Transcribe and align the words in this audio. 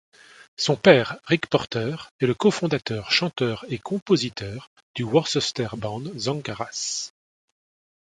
Son 0.57 0.75
père, 0.77 1.19
Ric 1.25 1.45
Porter 1.45 1.95
est 2.21 2.25
le 2.25 2.33
co-fondateur, 2.33 3.11
chanteur 3.11 3.65
et 3.69 3.77
compositeur 3.77 4.71
du 4.95 5.03
Worcester 5.03 5.67
Band 5.77 6.01
Zonkaraz. 6.17 7.11